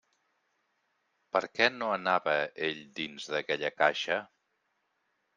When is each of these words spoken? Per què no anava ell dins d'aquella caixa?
Per 1.35 1.41
què 1.57 1.67
no 1.75 1.89
anava 1.97 2.33
ell 2.67 2.79
dins 3.01 3.27
d'aquella 3.33 3.71
caixa? 3.83 4.17